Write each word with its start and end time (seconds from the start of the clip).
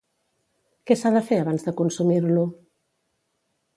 Què 0.91 0.97
s'ha 1.01 1.11
de 1.15 1.21
fer 1.29 1.39
abans 1.43 1.67
de 1.67 1.75
consumir-lo? 1.81 2.47